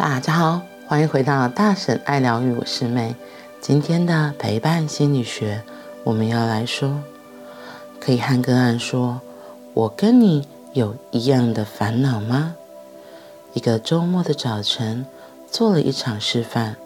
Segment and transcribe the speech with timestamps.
[0.00, 3.14] 大家好，欢迎回到大婶爱疗愈，我是妹。
[3.60, 5.62] 今天的陪伴心理学，
[6.04, 7.02] 我们要来说，
[8.00, 9.20] 可以和个案说
[9.74, 12.56] ：“我跟你有一样的烦恼吗？”
[13.52, 15.04] 一个周末的早晨，
[15.50, 16.76] 做了一场示范，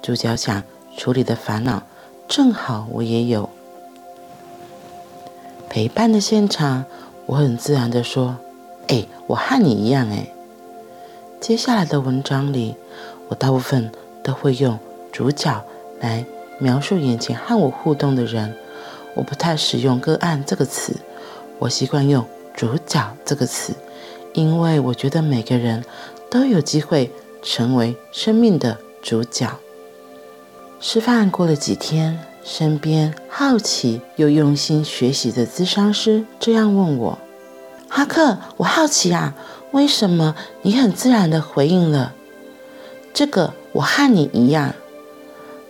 [0.00, 0.62] 主角想
[0.96, 1.82] 处理的烦恼，
[2.28, 3.50] 正好我也有。
[5.68, 6.84] 陪伴的现场，
[7.26, 8.36] 我很自然的说
[8.86, 10.28] ：“哎，我和你一样。”哎。
[11.46, 12.74] 接下来的文章里，
[13.28, 14.78] 我大部分都会用
[15.12, 15.62] 主角
[16.00, 16.24] 来
[16.58, 18.56] 描述眼前和我互动的人，
[19.14, 20.96] 我不太使用“个案”这个词，
[21.58, 22.24] 我习惯用
[22.56, 23.74] “主角”这个词，
[24.32, 25.84] 因为我觉得每个人
[26.30, 27.10] 都有机会
[27.42, 29.46] 成为生命的主角。
[30.80, 37.18] 示范过了几天，身边好奇又用心学习的咨商师这样问我
[37.86, 39.34] ：“哈克，我好奇啊。”
[39.74, 42.14] 为什么你很自然地回应了
[43.12, 43.54] 这个？
[43.72, 44.72] 我和你一样，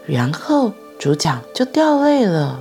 [0.07, 2.61] 然后主角就掉泪了。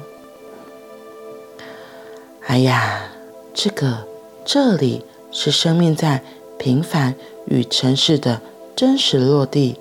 [2.47, 3.09] 哎呀，
[3.53, 4.07] 这个
[4.45, 6.23] 这里是生命在
[6.57, 7.13] 平凡
[7.45, 8.39] 与城市的
[8.73, 9.77] 真实落地。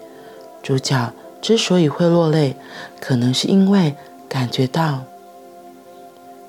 [0.64, 2.56] 主角之所以会落泪，
[3.00, 3.94] 可能是因为
[4.28, 5.04] 感觉到，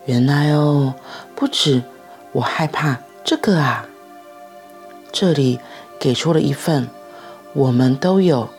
[0.05, 0.95] 原来哦，
[1.35, 1.83] 不止
[2.31, 3.87] 我害怕这个啊。
[5.13, 5.59] 这里
[5.99, 6.89] 给出了一份
[7.53, 8.49] 我们都有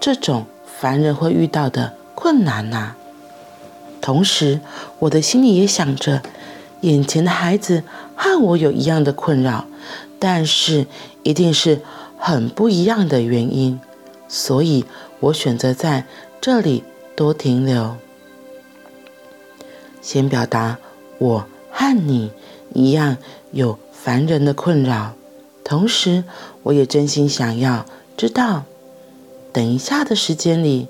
[0.00, 2.96] 这种凡人会遇到的困难呐、
[4.00, 4.60] 同时，
[4.98, 6.20] 我的心里也想着，
[6.80, 7.84] 眼前的孩子
[8.16, 9.66] 和我有一样的困扰，
[10.18, 10.86] 但是
[11.22, 11.80] 一定是
[12.18, 13.80] 很不一样的原因，
[14.28, 14.84] 所以
[15.20, 16.04] 我选择在
[16.40, 16.82] 这里
[17.14, 17.96] 多停留，
[20.02, 20.78] 先表达
[21.18, 22.32] 我和你
[22.74, 23.16] 一样
[23.52, 25.14] 有凡人的困扰。
[25.64, 26.24] 同时，
[26.62, 27.86] 我也真心想要
[28.18, 28.64] 知道，
[29.50, 30.88] 等一下的时间里，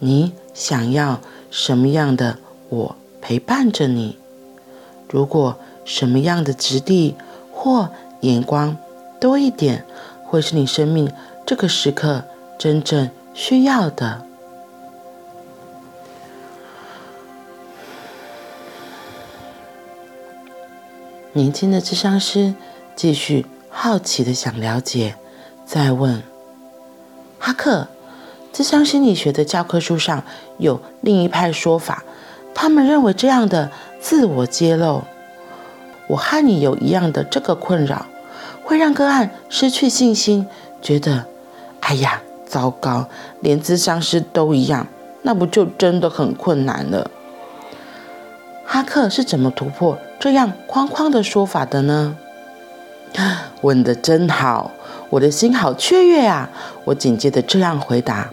[0.00, 1.20] 你想要
[1.52, 4.18] 什么样的我陪伴着你？
[5.08, 7.14] 如果什么样的质地
[7.52, 7.90] 或
[8.20, 8.76] 眼光
[9.20, 9.86] 多一点，
[10.24, 11.10] 会是你生命
[11.46, 12.24] 这个时刻
[12.58, 14.26] 真正需要的。
[21.32, 22.52] 年轻的咨商师
[22.96, 23.46] 继续。
[23.80, 25.14] 好奇的想了解，
[25.64, 26.20] 再问
[27.38, 27.86] 哈克，
[28.52, 30.24] 咨商心理学的教科书上
[30.56, 32.02] 有另一派说法，
[32.52, 35.04] 他们认为这样的自我揭露，
[36.08, 38.06] 我和你有一样的这个困扰，
[38.64, 40.48] 会让个案失去信心，
[40.82, 41.26] 觉得
[41.78, 43.08] 哎呀，糟糕，
[43.38, 44.88] 连咨商师都一样，
[45.22, 47.08] 那不就真的很困难了？
[48.66, 52.16] 哈克是怎么突破这样框框的说法的呢？
[53.62, 54.70] 问得真好，
[55.10, 56.48] 我的心好雀跃啊！
[56.84, 58.30] 我紧接着这样回答：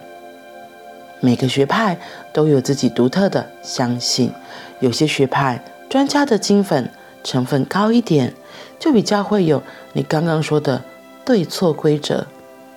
[1.20, 1.98] 每个学派
[2.32, 4.32] 都有自己独特的相信，
[4.80, 6.90] 有些学派专家的金粉
[7.24, 8.34] 成分高一点，
[8.78, 9.62] 就比较会有
[9.94, 10.82] 你刚刚说的
[11.24, 12.28] 对错规则，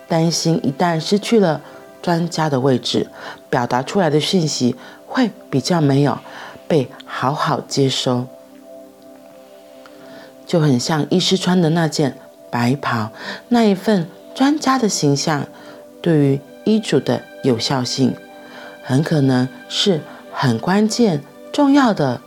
[0.06, 1.60] 担心一旦失去了
[2.00, 3.09] 专家的位置，
[3.50, 4.75] 表达出来的讯息
[5.06, 6.19] 会比较没有
[6.66, 8.26] 被好好接收。
[10.48, 12.16] 就很像医师穿的那件
[12.50, 13.12] 白袍，
[13.48, 15.47] 那一份专家的形象，
[16.00, 18.16] 对于医嘱的有效性，
[18.82, 20.00] 很可能是
[20.32, 21.22] 很关键、
[21.53, 22.22] 重要的。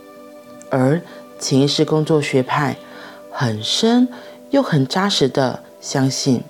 [0.70, 1.02] 而
[1.38, 2.76] 潜意识工作学派
[3.30, 4.08] 很深
[4.50, 6.44] 又很扎实的相信，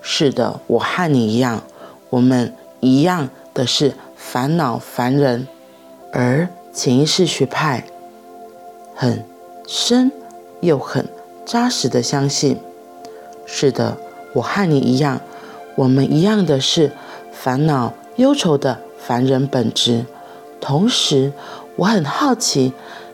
[0.00, 1.62] 是的，我和你一样，
[2.08, 5.46] 我们一样的是烦恼凡人。
[6.10, 7.84] 而潜意识学派
[8.94, 9.22] 很
[9.66, 10.10] 深。
[10.60, 11.08] 又很
[11.44, 12.58] 扎实的相信，
[13.46, 13.96] 是的，
[14.34, 15.20] 我和你一样，
[15.76, 16.92] 我们一样的是
[17.32, 20.04] 烦恼忧愁的凡人本质。
[20.60, 21.32] 同时，
[21.76, 22.72] 我很好奇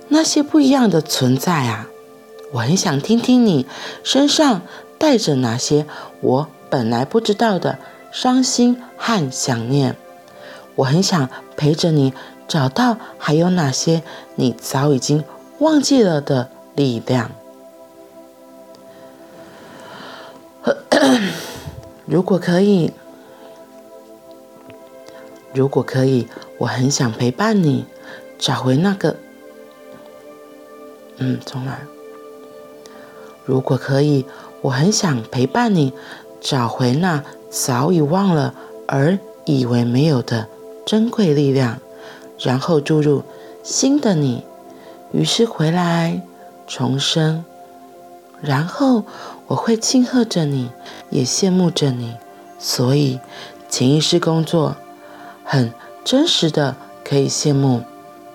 [0.08, 1.88] 那些不一样的存在啊，
[2.52, 3.66] 我很想听听你
[4.02, 4.62] 身上
[4.98, 5.86] 带着哪些
[6.20, 7.78] 我本来不知道的
[8.10, 9.96] 伤心和想念。
[10.76, 12.12] 我很想陪着你
[12.48, 14.02] 找到还有哪些
[14.34, 15.22] 你早已经
[15.58, 16.50] 忘记了的。
[16.74, 17.30] 力量。
[22.06, 22.92] 如果可以，
[25.52, 26.28] 如果可以，
[26.58, 27.86] 我很想陪伴你，
[28.38, 29.16] 找回那个……
[31.18, 31.80] 嗯，重来。
[33.44, 34.26] 如果可以，
[34.62, 35.92] 我很想陪伴你，
[36.40, 38.54] 找回那早已忘了
[38.88, 40.48] 而以为没有的
[40.86, 41.78] 珍贵力量，
[42.38, 43.22] 然后注入
[43.62, 44.44] 新的你，
[45.12, 46.22] 于是回来。
[46.66, 47.44] 重生，
[48.40, 49.04] 然后
[49.46, 50.70] 我会庆贺着你，
[51.10, 52.14] 也羡慕着你，
[52.58, 53.20] 所以
[53.68, 54.76] 潜意识工作
[55.44, 55.72] 很
[56.04, 57.82] 真实的，可以羡慕，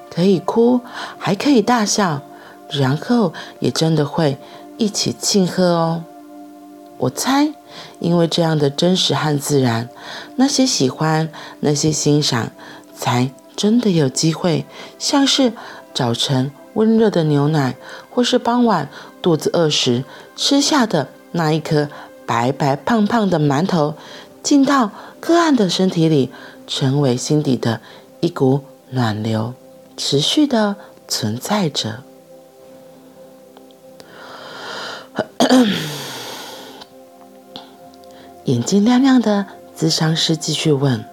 [0.10, 0.82] 可以哭，
[1.18, 2.22] 还可以大笑，
[2.70, 4.38] 然后也真的会
[4.78, 6.04] 一起庆贺哦。
[6.98, 7.54] 我猜，
[8.00, 9.90] 因为这样的真实和自然，
[10.36, 11.30] 那些喜欢、
[11.62, 12.52] 那些欣赏，
[12.94, 14.66] 才真的有机会，
[14.98, 15.54] 像是
[15.94, 17.76] 早晨温热的牛奶，
[18.10, 18.88] 或是傍晚
[19.22, 20.06] 肚子饿时
[20.38, 21.90] 吃下的那一颗
[22.26, 23.96] 白白胖胖的馒头，
[24.42, 24.90] 进到
[25.20, 26.32] 个案的身体里，
[26.66, 27.82] 成为心底的
[28.22, 28.62] 一股
[28.92, 29.54] 暖流，
[29.98, 32.04] 持续的存在着。
[38.46, 39.48] 眼睛亮亮的
[39.78, 41.04] 咨商师继续问：“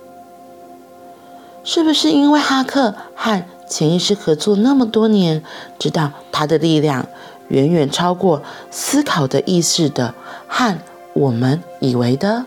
[1.64, 5.42] 是不是因为哈克和潜意识合作那么多年，
[5.78, 7.06] 知道他的力量
[7.48, 10.14] 远远超过思考的意识的，
[10.46, 10.78] 和
[11.14, 12.46] 我们以为的？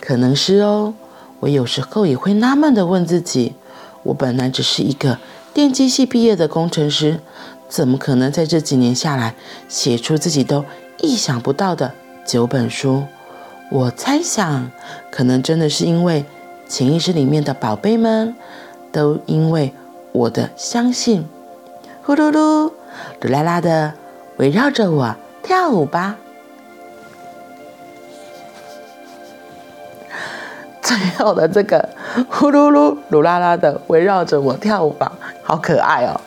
[0.00, 0.94] 可能是哦。
[1.40, 3.54] 我有时候也会纳闷地问自己：
[4.04, 5.18] 我本来只是一个
[5.52, 7.18] 电机系毕业的工程师，
[7.68, 9.34] 怎么可能在这几年下来
[9.68, 10.64] 写出自己都
[11.00, 11.94] 意想不到的？”
[12.24, 13.02] 九本书，
[13.72, 14.70] 我猜想，
[15.10, 16.24] 可能真的是因为
[16.68, 18.36] 潜意识里面的宝贝们，
[18.92, 19.72] 都因为
[20.12, 21.26] 我的相信，
[22.04, 22.70] 呼噜噜，
[23.20, 23.94] 噜啦啦的
[24.36, 26.18] 围绕着我跳舞吧。
[30.82, 31.88] 最后的这个
[32.28, 35.12] 呼噜噜，噜啦啦的围绕着我跳舞吧，
[35.42, 36.20] 好可爱哦！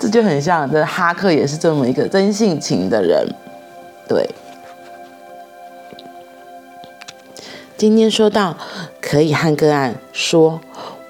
[0.00, 3.24] 这就很像，这哈克也是这么一个真性情的人，
[4.08, 4.28] 对。
[7.76, 8.56] 今天说到
[9.00, 10.60] 可以和个案说，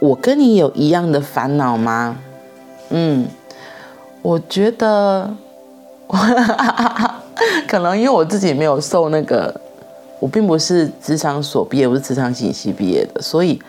[0.03, 2.17] 我跟你有一样的烦恼吗？
[2.91, 3.25] 嗯，
[4.21, 5.33] 我觉得，
[7.69, 9.55] 可能因为我自己没有受那个，
[10.19, 13.63] 我并不是咨商所毕业，我是咨商系毕业的，所以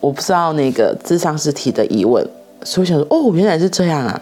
[0.00, 2.26] 我不知道那个智商师提的疑问，
[2.62, 4.18] 所以想说，哦，原来是这样啊。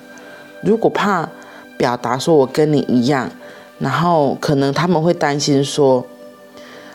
[0.64, 1.28] 如果怕
[1.76, 3.30] 表达说我跟你一样，
[3.78, 6.04] 然后可能他们会担心说。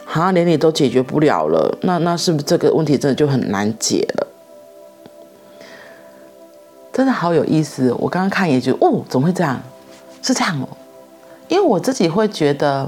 [0.06, 4.28] 好像连你都解决不了了，那那是不是这个问题真的就很难解了？
[6.94, 9.60] 真的好有意思，我刚刚看也觉得，哦，怎么会这样？
[10.22, 10.70] 是这样哦，
[11.48, 12.88] 因为我自己会觉得，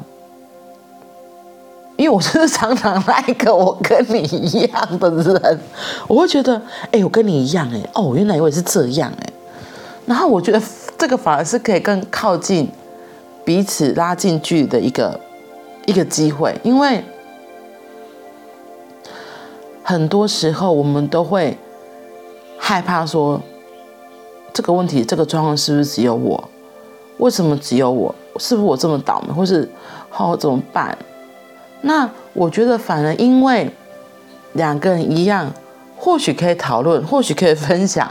[1.98, 5.60] 因为我是常常那一个我跟你一样的人，
[6.08, 6.62] 我会觉得，
[6.92, 9.34] 哎，我跟你一样，哎，哦，原来我也是这样，哎，
[10.06, 10.62] 然后我觉得
[10.98, 12.70] 这个反而是可以更靠近
[13.44, 15.20] 彼此、拉近距离的一个
[15.88, 17.04] 一个机会，因为。
[19.88, 21.56] 很多时候，我们都会
[22.58, 23.40] 害怕说，
[24.56, 26.42] 这个问题、这个状况是不是只有我？
[27.18, 28.16] 为什么只有我？
[28.40, 29.34] 是不是我这么倒霉？
[29.34, 29.70] 或是
[30.10, 30.98] 好怎么办？
[31.82, 33.70] 那我觉得，反而因为
[34.54, 35.52] 两个人一样，
[35.98, 38.10] 或许可以讨论，或许可以分享，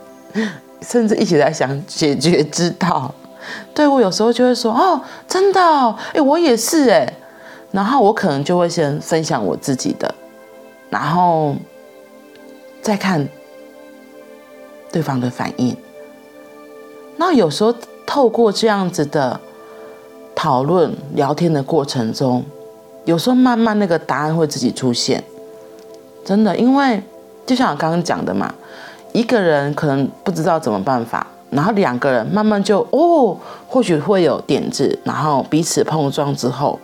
[0.80, 3.14] 甚至一起来想解决之道。
[3.74, 5.60] 对，我有时候就会说：“哦，真的，
[6.14, 7.12] 哎，我也是哎。”
[7.70, 10.14] 然后我可能就会先分享我自己的。
[10.88, 11.54] 然后
[12.80, 13.28] 再看
[14.92, 15.76] 对方的反应。
[17.16, 17.74] 那有时候
[18.04, 19.40] 透过这样子的
[20.34, 22.44] 讨论、聊天的过程中，
[23.04, 25.22] 有时候慢慢那个答案会自己出现。
[26.24, 27.02] 真的，因为
[27.46, 28.54] 就像我刚刚讲的嘛，
[29.12, 36.78] 一个人可能不知道怎么办法，然后两个人慢慢就哦，或许会有点子，然后彼此碰撞之后，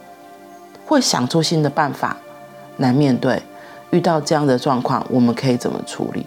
[0.86, 2.16] 会想出新的办法
[2.78, 3.42] 来面对。
[3.90, 6.24] 遇到这样的状况，我们可以怎么处理？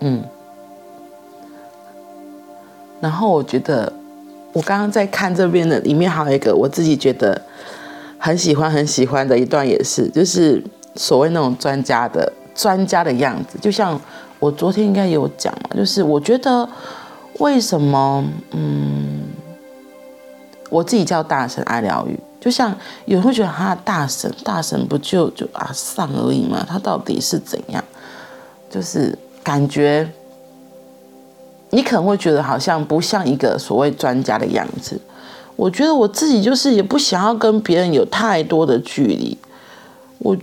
[0.00, 0.22] 嗯，
[3.00, 3.92] 然后我觉得，
[4.52, 7.40] 我刚刚在看这边的里面还有一个我自己觉得
[8.18, 10.62] 很喜欢很喜欢的一段，也是就是
[10.94, 14.00] 所谓那种专家的专家的样子，就像
[14.38, 16.68] 我昨天应该有讲嘛，就是我觉得
[17.38, 19.22] 为什么嗯，
[20.70, 22.18] 我自己叫大神爱疗愈。
[22.40, 22.72] 就像
[23.04, 26.64] 有人会觉得他大神，大神不就就啊上而已嘛？
[26.68, 27.82] 他到底是怎样？
[28.70, 30.06] 就是感觉
[31.70, 35.00] 你可能会觉得好像不像一个所谓专家的样子。
[35.56, 39.38] 我觉得我自己就是也不想要跟别人有太多的距离，
[40.18, 40.36] 我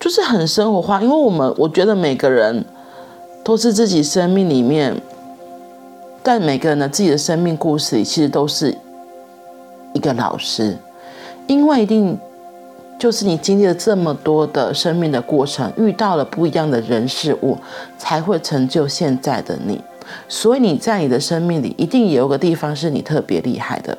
[0.00, 2.64] 就是很生活化，因为我们我觉得每个人
[3.44, 5.00] 都是自己生命里面，
[6.24, 8.76] 但每个人的自己的生命故事里，其实都是
[9.94, 10.76] 一个老师。
[11.46, 12.18] 因为一定
[13.00, 17.56] 就是你经历了这么多的生命的过程，遇到了不一样的人事物，
[17.96, 19.80] 才会成就现在的你。
[20.28, 23.96] 所以你在你的生命里，一定有个地方是你特别厉害的，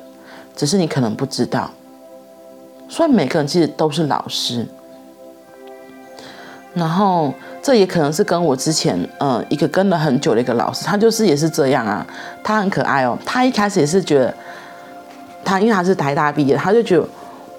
[0.54, 1.68] 只是你可能不知道。
[2.88, 4.64] 所以每个人其实都是老师。
[6.72, 12.06] 然后这也可能是跟我之前呃一个跟了很久的一个老师，他就是也是这样啊，
[12.44, 13.18] 他很可爱哦。
[13.26, 14.32] 他一开始也是觉得
[15.44, 17.08] 他因为他是台大毕业，他就觉得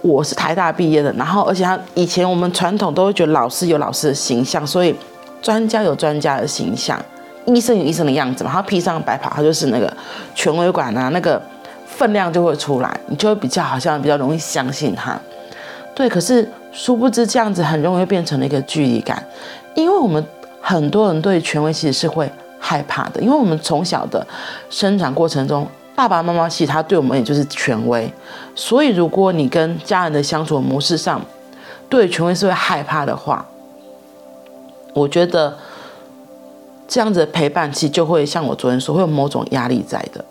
[0.03, 1.12] 我是台大毕业的。
[1.13, 4.95] 然后而且他以前我们传统都会觉得老师有老师的形象，所以
[5.41, 7.03] 专家有专家的形象，
[7.45, 8.51] 医生有医生的样子嘛。
[8.53, 9.91] 他披上白袍，他就是那个
[10.36, 11.41] 权威感啊，那个
[11.88, 15.19] 分量就会出来，你就会比较好像比较容易相信他。
[15.95, 16.48] 对，可是。
[16.75, 19.24] 殊不知这样子很容易变成了一个距离感，
[19.75, 20.25] 因为我们
[20.60, 22.27] 很多人对权威其实是会
[22.60, 24.25] 害怕的，因为我们从小的
[24.72, 28.12] 生长过程中，爸爸妈妈其实他对我们也就是权威，
[28.55, 31.21] 所以如果你跟家人的相处模式上
[31.89, 33.45] 对权威是会害怕的话，
[34.93, 35.57] 我觉得
[36.88, 40.23] 这样子的陪伴其实就会像我昨天说，会有某种压力在的。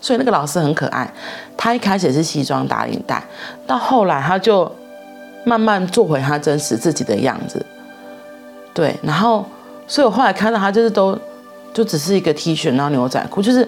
[0.00, 1.12] 所以那个老师很可爱，
[1.56, 3.24] 他一开始是西装打领带，
[3.66, 4.70] 到后来他就。
[5.44, 7.64] 慢慢做回他真实自己的样子，
[8.74, 9.46] 对，然后，
[9.86, 11.18] 所以我后来看到他就是都，
[11.72, 13.66] 就只是一个 T 恤，然后牛仔裤，就是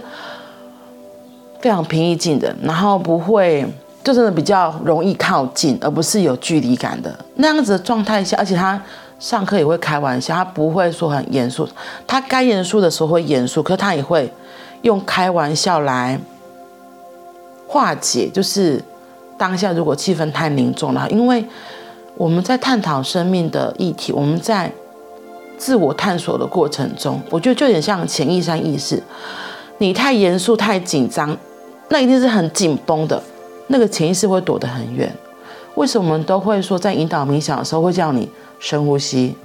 [1.61, 3.67] 非常平易近人，然后不会，
[4.03, 8.81] 就真的比较容易靠近，而不是有距离感的那样子的状态下，而且他
[9.19, 11.69] 上课也会开玩笑，他不会说很严肃，
[12.07, 14.33] 他该严肃的时候会严肃，可是他也会
[14.83, 16.19] 用开玩笑来
[17.67, 18.83] 化解，就是。
[19.41, 21.43] 当下如果气氛太凝重了，因为
[22.15, 24.71] 我们在探讨生命的议题，我们在
[25.57, 29.03] 自我探索的过程中，我觉得就有点像潜意识意识。
[29.79, 31.35] 你太严肃、太紧张，
[31.91, 33.23] 那一定是很紧绷的，
[33.67, 35.15] 那个潜意识会躲得很远。
[35.75, 39.37] 为什么我们都会说在引导冥想的时候会叫你深呼吸，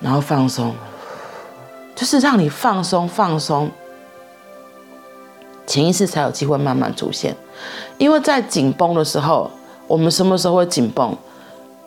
[0.00, 0.74] 然后放松，
[1.96, 3.70] 就是让你放松、放松。
[5.66, 7.34] 潜意识才有机会慢慢出现，
[7.96, 9.50] 因为在紧绷的时候，
[9.86, 11.16] 我们什么时候会紧绷？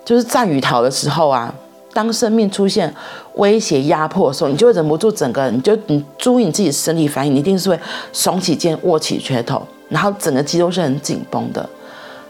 [0.04, 1.54] 就是战与逃的时候啊。
[1.94, 2.94] 当生命出现
[3.36, 7.80] 威胁、压迫的时候，你就会忍不住整个，你就你注意你自己的生理反应，你一定是会
[8.14, 11.68] 耸起肩、握起拳头，然后整个肌肉是很紧绷的。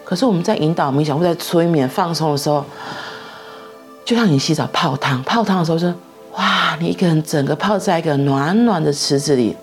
[0.06, 2.64] 可是我们在引导冥想或在催眠放松的时候，
[4.06, 5.88] 就像你洗澡泡汤，泡汤的时候就
[6.38, 9.58] 哇，你一个人整个泡在一个暖暖的池子里。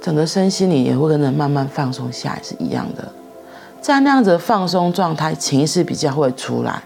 [0.00, 3.08] 整个身心里也会跟着慢慢放松下来，是一样的。
[3.80, 6.82] 在那样子的放松状态，情绪比较会出来。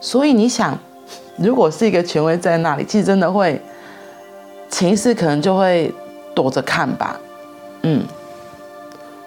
[0.00, 0.78] 所以你想，
[1.36, 3.60] 如果是一个权威在那里，其实真的会
[4.68, 5.92] 情绪可能就会
[6.34, 7.18] 躲着看吧。
[7.82, 8.04] 嗯，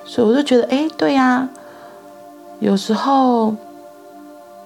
[0.05, 1.47] 所以我就觉得，哎，对呀，
[2.59, 3.55] 有时候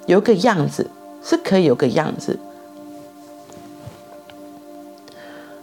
[0.06, 0.90] 有个样子
[1.24, 2.38] 是可以有个样子。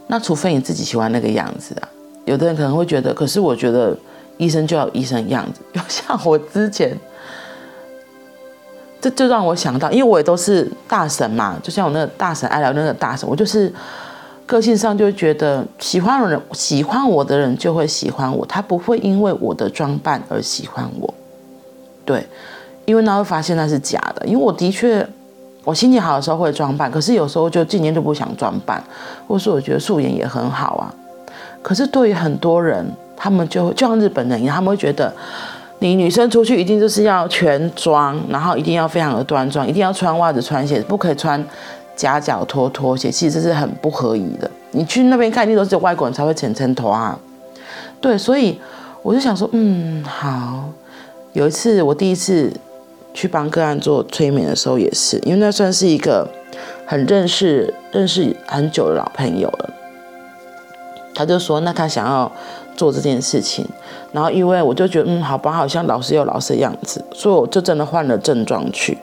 [0.07, 1.87] 那除非你自己喜欢那个样子啊。
[2.25, 3.97] 有的人可能会觉得，可是我觉得
[4.37, 5.61] 医生就要医生样子。
[5.73, 6.97] 就像我之前，
[9.01, 13.73] 这就让我想到，因为我也都是大神嘛，就像我那个大神爱聊那个大神，我就是
[14.45, 21.11] 个性上就觉得喜欢的人，喜欢我的人就会喜欢我，他不会因为我的装扮而喜欢我。
[22.05, 22.25] 对，
[22.85, 25.05] 因为他会发现那是假的，因为我的确
[25.63, 28.83] 我心情好的时候会装扮，可是有时候就今年就不想装扮，
[29.27, 30.93] 或是我觉得素颜也很好啊。
[31.63, 35.13] 可是对于很多人，他们就就像日本人一样，他们会觉得
[35.81, 41.43] 你女生出去一定就是要全妆，然后一定要非常的端庄，一定要穿袜子穿鞋，不可以穿
[41.95, 43.09] 夹脚拖拖鞋。
[43.09, 44.49] 其实这是很不合宜的。
[44.73, 47.17] 你去那边看，一定都是外国人才会浅层头啊。
[47.99, 48.59] 对，所以
[49.01, 50.69] 我就想说，嗯，好。
[51.33, 52.53] 有一次我第一次
[53.11, 56.29] 去帮个案做催眠的时候，也是因为那算是一个
[56.85, 59.69] 很认识认识很久的老朋友了。
[61.15, 62.31] 他就说：“那他想要
[62.75, 63.67] 做这件事情，
[64.11, 68.97] 然后因为我就觉得，嗯，好吧，好像老师有老师的样子，所以我就真的换了正装去。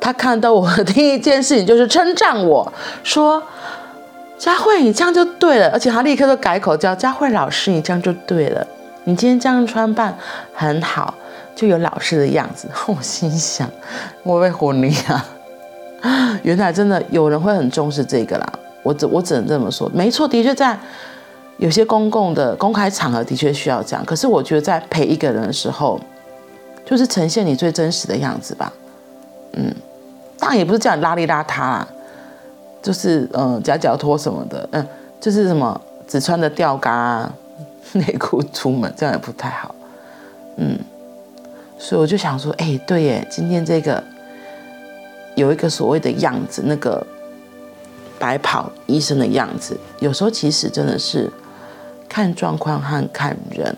[0.00, 3.42] 他看到我的第一件事情就是称赞我说
[4.38, 8.66] ：‘佳慧，你这样就对了。’而且他立刻就改口叫佳慧老师，你这样就对了。
[9.04, 10.16] 你今天这样穿扮
[10.54, 11.12] 很好，
[11.54, 12.66] 就有老师的样子。
[12.88, 13.68] ”我心想
[14.24, 14.96] ：“我被唬你
[16.00, 16.38] 啊！
[16.42, 18.52] 原来真的有人会很重视这个啦。
[18.82, 20.78] 我只我只能这么说，没错，的确在。”
[21.60, 26.00] 有些公共的公开场合的确需要这样，可是我觉得在陪一个人的时候，
[26.86, 28.72] 就是呈现你最真实的样子吧。
[29.52, 29.70] 嗯，
[30.38, 31.86] 当然也不是叫你邋里邋遢啦，
[32.82, 34.88] 就是嗯夹脚拖什么的，嗯，
[35.20, 37.30] 就是什么只穿着吊嘎
[37.92, 39.74] 内裤出门，这样也不太好。
[40.56, 40.78] 嗯，
[41.78, 44.02] 所以我就想说，哎、对耶，今天这个
[45.34, 47.06] 有一个所谓的样子，那个
[48.18, 51.30] 白袍医生的样子，有时候其实真的是。
[52.10, 53.74] 看状况和看人，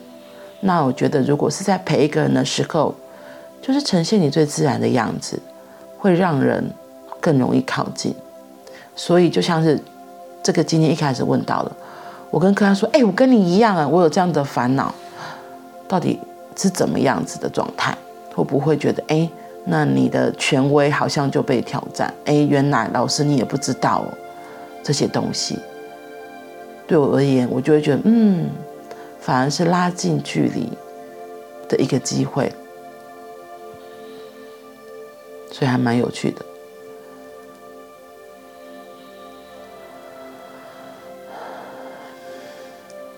[0.61, 2.95] 那我觉得如果是在陪一个人的时候，
[3.61, 5.39] 就是呈现你最自然的样子，
[5.99, 6.65] 会让人
[7.21, 8.15] 更容易靠近。
[8.97, 9.79] 所以就像是
[10.43, 11.77] 这个今天一开始问到了，
[12.31, 14.95] 我跟客人说：“哎，我跟你一样啊，我有这样的烦恼，
[15.87, 16.19] 到底
[16.57, 17.95] 是怎么样子的状态？
[18.35, 19.29] 会不会觉得哎？”
[19.65, 22.12] 那你的权威好像就被挑战。
[22.25, 24.09] 哎，原来老师你也不知道哦，
[24.83, 25.57] 这些东西。
[26.93, 28.51] 对我而言，我就会觉得，嗯，
[29.19, 30.69] 反而是拉近距离
[31.67, 32.53] 的一个机会，
[35.51, 36.45] 所以还蛮有趣的。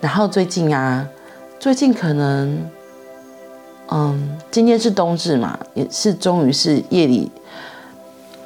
[0.01, 1.09] 然后最近啊，
[1.59, 2.71] 最近可能。
[3.89, 7.29] 嗯，今天是冬至嘛，也是终于是夜里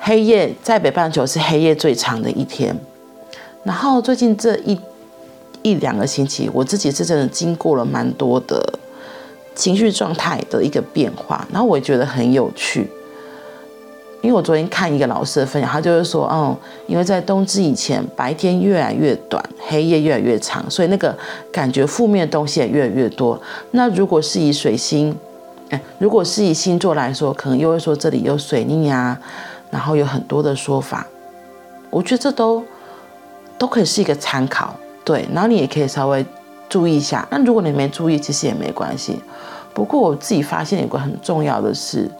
[0.01, 2.75] 黑夜，在北半球是黑夜最长的一天。
[3.63, 4.81] 然后最近这一
[5.69, 8.63] 一两个星期，我自己是真的经过了蛮多的
[9.55, 12.89] 情绪状态的一个变化，然后我也觉得很有趣。
[14.21, 16.57] 因为我昨天看一个老师的分享，他就是说，哦、
[16.89, 21.17] 因为在冬至以前，白天越来越短，黑夜越来越长，所以那个
[21.53, 23.41] 感觉负面的东西也越来越多。
[23.71, 25.17] 那如果是以水星，
[25.71, 29.17] 哎，如果是以星座来说，可能又会说这里有水逆啊，
[29.71, 31.07] 然后有很多的说法，
[31.89, 32.65] 我觉得这都
[33.57, 34.75] 都可以是一个参考，
[35.09, 36.23] 对，然后你也可以稍微
[36.69, 37.27] 注意一下。
[37.31, 39.19] 那如果你没注意，其实也没关系。
[39.73, 42.11] 不过我自己发现有个很重要的事，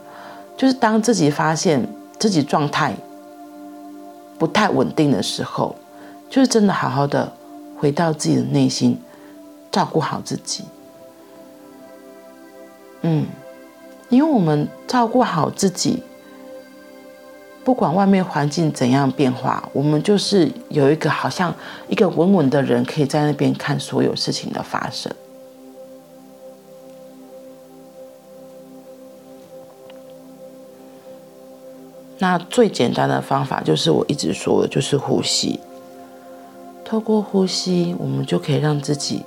[0.57, 1.87] 就是当自己发现
[2.19, 2.97] 自己状态
[4.39, 5.77] 不太稳定的时候，
[6.31, 7.31] 就是真的好好的
[7.77, 8.99] 回到自己的内心，
[9.71, 10.65] 照顾好自己。
[13.03, 13.27] 嗯，
[14.09, 16.03] 因为我们照顾好自己，
[17.69, 21.55] 不管外面环境怎样变化，我们就是有一个好像
[21.87, 25.13] 一个稳稳的人，可以在那边看所有事情的发生。
[32.17, 35.61] 那最简单的方法就是我一直说的，就是呼吸。
[36.87, 39.27] 透过呼吸，我们就可以让自己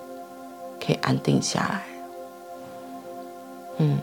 [0.83, 1.83] 可以安定下来。
[3.77, 3.99] 嗯，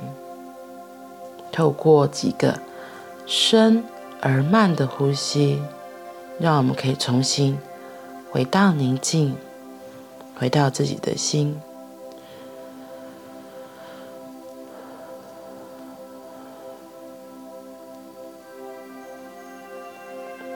[1.51, 2.57] 透过几个
[3.27, 3.83] 深
[4.21, 5.63] 而慢的呼吸，
[6.39, 7.59] 让我们可以重新
[8.31, 9.37] 回到宁静，
[10.37, 11.61] 回到自己的心。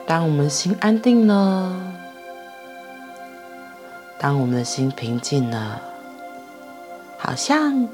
[0.05, 1.75] 当我们心安定了，
[4.19, 5.81] 当我们的心平静了，
[7.17, 7.87] 好像。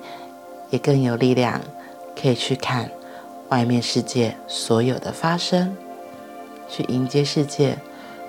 [0.72, 1.60] 也更有力量，
[2.16, 2.92] 可以去看
[3.50, 5.76] 外面世界所有的发生，
[6.68, 7.78] 去迎接世界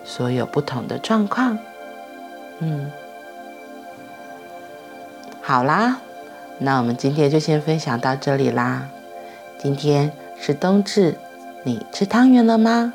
[0.04, 1.58] 所有不同的状况。
[2.58, 2.90] 嗯，
[5.40, 6.00] 好啦，
[6.58, 8.88] 那我们今天就先分享到这里啦。
[9.58, 11.16] 今天是冬至，
[11.64, 12.92] 你吃汤圆了吗？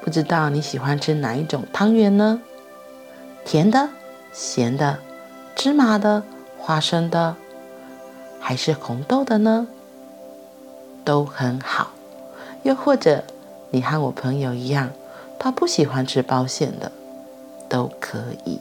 [0.00, 2.40] 不知道你喜欢吃哪一种汤圆呢？
[3.44, 3.88] 甜的、
[4.32, 4.98] 咸的、
[5.54, 6.22] 芝麻的。
[6.62, 7.36] 花生的
[8.50, 9.68] 还是红豆的呢？
[11.04, 11.92] 都很好。
[12.64, 13.22] 又或者
[13.70, 14.90] 你和我朋友一样，
[15.38, 16.90] 他不喜欢吃包馅的，
[17.68, 18.60] 都可以，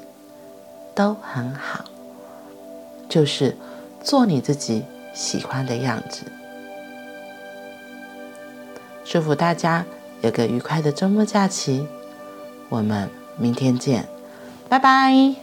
[0.93, 1.85] 都很好。
[3.09, 3.57] 就是
[4.03, 6.21] 做你自己喜欢的样子。
[9.03, 9.83] 祝福大家
[10.21, 11.87] 有个愉快的周末假期。
[12.69, 14.07] 我们明天见，
[14.69, 15.33] 拜拜。